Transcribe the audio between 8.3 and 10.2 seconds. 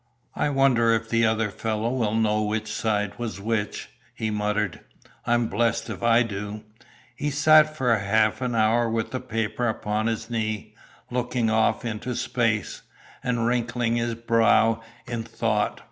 an hour with the paper upon